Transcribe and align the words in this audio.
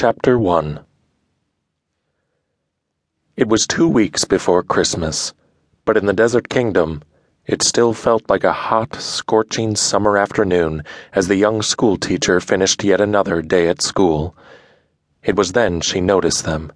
Chapter 0.00 0.38
1 0.38 0.78
It 3.36 3.48
was 3.48 3.66
two 3.66 3.88
weeks 3.88 4.24
before 4.24 4.62
Christmas, 4.62 5.34
but 5.84 5.96
in 5.96 6.06
the 6.06 6.12
Desert 6.12 6.48
Kingdom, 6.48 7.02
it 7.46 7.64
still 7.64 7.92
felt 7.92 8.30
like 8.30 8.44
a 8.44 8.52
hot, 8.52 8.94
scorching 8.94 9.74
summer 9.74 10.16
afternoon 10.16 10.84
as 11.12 11.26
the 11.26 11.34
young 11.34 11.62
schoolteacher 11.62 12.38
finished 12.38 12.84
yet 12.84 13.00
another 13.00 13.42
day 13.42 13.66
at 13.66 13.82
school. 13.82 14.36
It 15.24 15.34
was 15.34 15.50
then 15.50 15.80
she 15.80 16.00
noticed 16.00 16.44
them. 16.44 16.70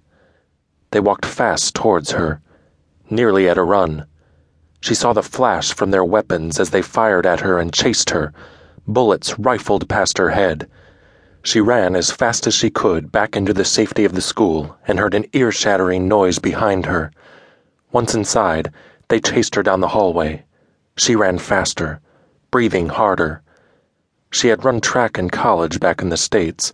They 0.91 0.99
walked 0.99 1.25
fast 1.25 1.73
towards 1.73 2.11
her, 2.11 2.41
nearly 3.09 3.47
at 3.47 3.57
a 3.57 3.63
run. 3.63 4.05
She 4.81 4.95
saw 4.95 5.13
the 5.13 5.23
flash 5.23 5.73
from 5.73 5.91
their 5.91 6.03
weapons 6.03 6.59
as 6.59 6.71
they 6.71 6.81
fired 6.81 7.25
at 7.25 7.39
her 7.39 7.57
and 7.57 7.71
chased 7.71 8.09
her. 8.09 8.33
Bullets 8.85 9.39
rifled 9.39 9.87
past 9.87 10.17
her 10.17 10.31
head. 10.31 10.69
She 11.45 11.59
ran 11.59 11.93
as 11.97 12.09
fast 12.09 12.47
as 12.47 12.53
she 12.53 12.69
could 12.69 13.11
back 13.11 13.35
into 13.35 13.53
the 13.53 13.65
safety 13.65 14.05
of 14.05 14.13
the 14.13 14.21
school 14.21 14.77
and 14.87 14.97
heard 14.97 15.13
an 15.13 15.25
ear 15.33 15.51
shattering 15.51 16.07
noise 16.07 16.39
behind 16.39 16.85
her. 16.85 17.11
Once 17.91 18.15
inside, 18.15 18.71
they 19.09 19.19
chased 19.19 19.55
her 19.55 19.61
down 19.61 19.81
the 19.81 19.89
hallway. 19.89 20.45
She 20.95 21.17
ran 21.17 21.37
faster, 21.37 21.99
breathing 22.49 22.87
harder. 22.87 23.41
She 24.31 24.47
had 24.47 24.63
run 24.63 24.79
track 24.79 25.17
in 25.17 25.29
college 25.29 25.81
back 25.81 26.01
in 26.01 26.07
the 26.07 26.15
States, 26.15 26.71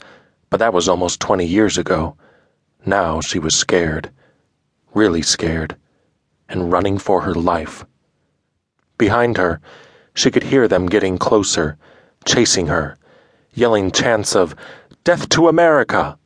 but 0.51 0.57
that 0.57 0.73
was 0.73 0.87
almost 0.87 1.19
20 1.19 1.47
years 1.47 1.79
ago. 1.79 2.15
Now 2.85 3.21
she 3.21 3.39
was 3.39 3.55
scared, 3.55 4.11
really 4.93 5.23
scared, 5.23 5.77
and 6.47 6.71
running 6.71 6.99
for 6.99 7.21
her 7.21 7.33
life. 7.33 7.87
Behind 8.99 9.37
her, 9.37 9.61
she 10.13 10.29
could 10.29 10.43
hear 10.43 10.67
them 10.67 10.85
getting 10.85 11.17
closer, 11.17 11.75
chasing 12.23 12.67
her 12.67 12.98
yelling 13.53 13.91
chants 13.91 14.35
of 14.35 14.55
Death 15.03 15.27
to 15.29 15.47
America! 15.47 16.17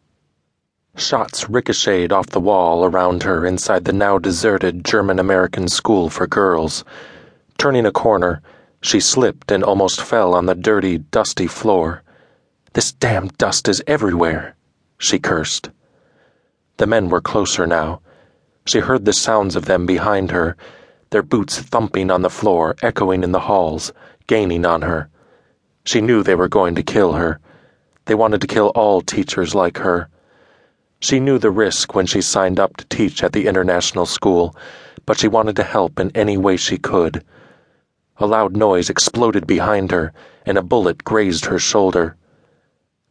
Shots 0.96 1.50
ricocheted 1.50 2.12
off 2.12 2.28
the 2.28 2.40
wall 2.40 2.86
around 2.86 3.24
her 3.24 3.46
inside 3.46 3.86
the 3.86 3.94
now 3.94 4.18
deserted 4.18 4.84
German 4.84 5.20
American 5.20 5.68
school 5.68 6.10
for 6.10 6.28
girls. 6.28 6.84
Turning 7.58 7.86
a 7.86 7.92
corner, 7.92 8.42
she 8.82 9.00
slipped 9.00 9.52
and 9.52 9.64
almost 9.64 10.02
fell 10.02 10.36
on 10.36 10.46
the 10.46 10.54
dirty, 10.54 10.98
dusty 10.98 11.48
floor. 11.48 12.04
This 12.74 12.92
damn 12.92 13.30
dust 13.30 13.70
is 13.70 13.82
everywhere, 13.88 14.56
she 14.98 15.18
cursed. 15.18 15.70
The 16.78 16.88
men 16.88 17.10
were 17.10 17.22
closer 17.22 17.66
now. 17.66 18.02
She 18.66 18.80
heard 18.80 19.06
the 19.06 19.14
sounds 19.14 19.56
of 19.56 19.66
them 19.66 19.86
behind 19.86 20.32
her, 20.32 20.58
their 21.12 21.24
boots 21.24 21.60
thumping 21.60 22.12
on 22.12 22.22
the 22.22 22.30
floor, 22.30 22.76
echoing 22.82 23.24
in 23.24 23.32
the 23.32 23.42
halls, 23.42 23.94
gaining 24.28 24.66
on 24.66 24.82
her. 24.82 25.10
She 25.86 26.00
knew 26.00 26.24
they 26.24 26.36
were 26.36 26.48
going 26.48 26.76
to 26.76 26.84
kill 26.84 27.14
her. 27.14 27.40
They 28.06 28.16
wanted 28.16 28.40
to 28.42 28.48
kill 28.48 28.70
all 28.70 29.02
teachers 29.02 29.54
like 29.54 29.80
her. 29.80 30.08
She 31.02 31.20
knew 31.20 31.38
the 31.38 31.52
risk 31.52 31.94
when 31.94 32.06
she 32.06 32.22
signed 32.22 32.58
up 32.58 32.78
to 32.78 32.86
teach 32.86 33.22
at 33.22 33.34
the 33.34 33.48
international 33.48 34.06
school, 34.06 34.56
but 35.06 35.20
she 35.20 35.28
wanted 35.28 35.58
to 35.58 35.64
help 35.64 36.00
in 36.00 36.10
any 36.16 36.38
way 36.38 36.56
she 36.56 36.78
could. 36.78 37.26
A 38.18 38.26
loud 38.26 38.56
noise 38.56 38.90
exploded 38.90 39.46
behind 39.46 39.92
her, 39.92 40.14
and 40.46 40.58
a 40.58 40.64
bullet 40.64 41.04
grazed 41.04 41.46
her 41.46 41.60
shoulder. 41.60 42.16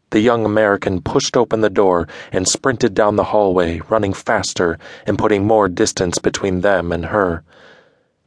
The 0.08 0.20
young 0.20 0.46
American 0.46 1.02
pushed 1.02 1.36
open 1.36 1.60
the 1.60 1.68
door 1.68 2.08
and 2.32 2.48
sprinted 2.48 2.94
down 2.94 3.16
the 3.16 3.24
hallway, 3.24 3.80
running 3.90 4.14
faster 4.14 4.78
and 5.06 5.18
putting 5.18 5.46
more 5.46 5.68
distance 5.68 6.18
between 6.18 6.62
them 6.62 6.90
and 6.90 7.06
her. 7.06 7.44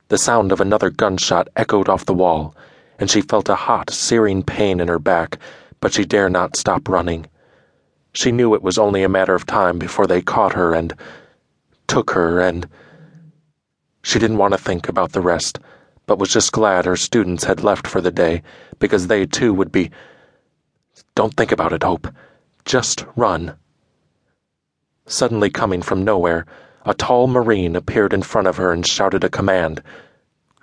The 0.10 0.20
sound 0.20 0.52
of 0.52 0.62
another 0.62 0.92
gunshot 0.92 1.48
echoed 1.56 1.90
off 1.90 2.06
the 2.06 2.14
wall 2.14 2.56
and 3.00 3.10
she 3.10 3.22
felt 3.22 3.50
a 3.50 3.56
hot, 3.56 3.90
searing 3.90 4.44
pain 4.44 4.80
in 4.80 4.88
her 4.88 5.00
back, 5.00 5.40
but 5.80 5.94
she 5.94 6.06
dare 6.06 6.30
not 6.30 6.56
stop 6.56 6.88
running. 6.88 7.28
She 8.14 8.32
knew 8.32 8.54
it 8.54 8.64
was 8.64 8.78
only 8.78 9.04
a 9.04 9.10
matter 9.10 9.36
of 9.36 9.46
time 9.46 9.78
before 9.78 10.08
they 10.08 10.22
caught 10.22 10.54
her 10.54 10.74
and 10.74 10.94
took 11.88 12.12
her 12.12 12.40
and. 12.40 12.68
She 14.02 14.20
didn't 14.20 14.38
want 14.38 14.54
to 14.54 14.58
think 14.58 14.88
about 14.88 15.12
the 15.12 15.22
rest, 15.22 15.60
but 16.06 16.20
was 16.20 16.32
just 16.32 16.52
glad 16.52 16.86
her 16.86 16.96
students 16.96 17.44
had 17.44 17.64
left 17.64 17.88
for 17.88 18.02
the 18.02 18.12
day 18.12 18.44
because 18.80 19.08
they 19.08 19.26
too 19.26 19.54
would 19.54 19.72
be. 19.72 19.92
Don't 21.16 21.36
think 21.36 21.52
about 21.52 21.74
it, 21.74 21.84
Hope. 21.84 22.08
Just 22.66 23.06
run. 23.16 23.56
Suddenly 25.08 25.50
coming 25.50 25.82
from 25.82 26.04
nowhere, 26.04 26.46
a 26.86 26.94
tall 26.94 27.28
Marine 27.28 27.76
appeared 27.76 28.14
in 28.14 28.22
front 28.22 28.48
of 28.48 28.58
her 28.58 28.72
and 28.72 28.86
shouted 28.86 29.24
a 29.24 29.30
command 29.30 29.82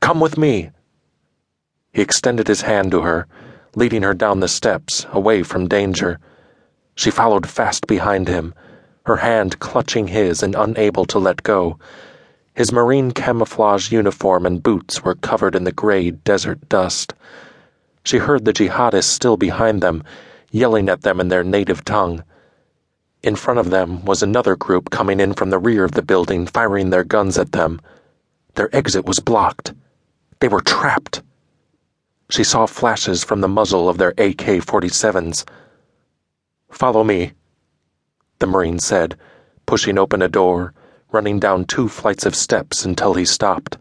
Come 0.00 0.20
with 0.20 0.38
me! 0.38 0.70
He 1.92 2.00
extended 2.00 2.48
his 2.48 2.62
hand 2.62 2.90
to 2.92 3.02
her, 3.02 3.26
leading 3.74 4.02
her 4.02 4.14
down 4.14 4.40
the 4.40 4.48
steps, 4.48 5.06
away 5.12 5.42
from 5.42 5.68
danger. 5.68 6.18
She 6.94 7.10
followed 7.10 7.46
fast 7.46 7.86
behind 7.86 8.28
him, 8.28 8.54
her 9.04 9.16
hand 9.16 9.58
clutching 9.58 10.06
his 10.06 10.42
and 10.42 10.54
unable 10.54 11.04
to 11.06 11.18
let 11.18 11.42
go. 11.42 11.78
His 12.54 12.72
marine 12.72 13.12
camouflage 13.12 13.92
uniform 13.92 14.46
and 14.46 14.62
boots 14.62 15.04
were 15.04 15.16
covered 15.16 15.54
in 15.54 15.64
the 15.64 15.72
gray 15.72 16.10
desert 16.10 16.66
dust. 16.68 17.12
She 18.04 18.18
heard 18.18 18.46
the 18.46 18.52
jihadists 18.52 19.10
still 19.10 19.36
behind 19.36 19.82
them, 19.82 20.02
yelling 20.50 20.88
at 20.88 21.02
them 21.02 21.20
in 21.20 21.28
their 21.28 21.44
native 21.44 21.84
tongue. 21.84 22.24
In 23.22 23.36
front 23.36 23.60
of 23.60 23.70
them 23.70 24.04
was 24.06 24.22
another 24.22 24.56
group 24.56 24.88
coming 24.90 25.20
in 25.20 25.34
from 25.34 25.50
the 25.50 25.58
rear 25.58 25.84
of 25.84 25.92
the 25.92 26.02
building, 26.02 26.46
firing 26.46 26.88
their 26.88 27.04
guns 27.04 27.36
at 27.36 27.52
them. 27.52 27.80
Their 28.54 28.74
exit 28.74 29.04
was 29.04 29.20
blocked. 29.20 29.74
They 30.40 30.48
were 30.48 30.60
trapped. 30.60 31.22
She 32.32 32.44
saw 32.44 32.64
flashes 32.64 33.22
from 33.22 33.42
the 33.42 33.46
muzzle 33.46 33.90
of 33.90 33.98
their 33.98 34.14
AK 34.16 34.64
47s. 34.64 35.44
Follow 36.70 37.04
me, 37.04 37.32
the 38.38 38.46
Marine 38.46 38.78
said, 38.78 39.18
pushing 39.66 39.98
open 39.98 40.22
a 40.22 40.30
door, 40.30 40.72
running 41.10 41.38
down 41.38 41.66
two 41.66 41.90
flights 41.90 42.24
of 42.24 42.34
steps 42.34 42.86
until 42.86 43.12
he 43.12 43.26
stopped. 43.26 43.76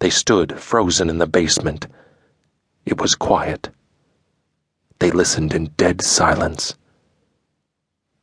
They 0.00 0.10
stood 0.10 0.58
frozen 0.58 1.08
in 1.08 1.18
the 1.18 1.28
basement. 1.28 1.86
It 2.84 3.00
was 3.00 3.14
quiet. 3.14 3.70
They 4.98 5.12
listened 5.12 5.54
in 5.54 5.66
dead 5.76 6.02
silence. 6.02 6.74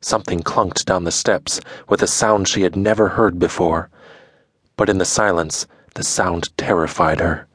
Something 0.02 0.40
clunked 0.40 0.84
down 0.84 1.04
the 1.04 1.10
steps 1.10 1.62
with 1.88 2.02
a 2.02 2.06
sound 2.06 2.46
she 2.46 2.60
had 2.60 2.76
never 2.76 3.08
heard 3.08 3.38
before, 3.38 3.88
but 4.76 4.90
in 4.90 4.98
the 4.98 5.06
silence, 5.06 5.66
the 5.94 6.04
sound 6.04 6.54
terrified 6.58 7.20
her. 7.20 7.48